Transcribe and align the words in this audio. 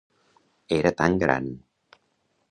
Era 0.77 0.91
tan 1.01 1.19
gran. 1.23 1.51